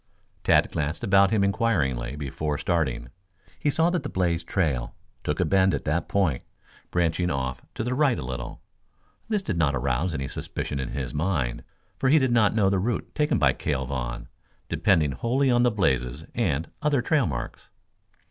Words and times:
Tad 0.43 0.71
glanced 0.71 1.03
about 1.03 1.29
him 1.29 1.43
inquiringly 1.43 2.15
before 2.15 2.57
starting. 2.57 3.09
He 3.59 3.69
saw 3.69 3.91
that 3.91 4.01
the 4.01 4.09
blazed 4.09 4.47
trail 4.47 4.95
took 5.23 5.39
a 5.39 5.45
bend 5.45 5.75
at 5.75 5.85
that 5.85 6.07
point, 6.09 6.41
branching 6.89 7.29
off 7.29 7.61
to 7.75 7.83
the 7.83 7.93
right 7.93 8.17
a 8.17 8.23
little. 8.25 8.63
This 9.29 9.43
did 9.43 9.59
not 9.59 9.75
arouse 9.75 10.15
any 10.15 10.27
suspicion 10.27 10.79
in 10.79 10.89
his 10.93 11.13
mind, 11.13 11.63
for 11.99 12.09
he 12.09 12.17
did 12.17 12.31
not 12.31 12.55
know 12.55 12.67
the 12.67 12.79
route 12.79 13.13
taken 13.13 13.37
by 13.37 13.53
Cale 13.53 13.85
Vaughn, 13.85 14.27
depending 14.69 15.11
wholly 15.11 15.51
on 15.51 15.61
the 15.61 15.69
blazes 15.69 16.25
and 16.33 16.71
other 16.81 17.03
trail 17.03 17.27
marks. 17.27 17.69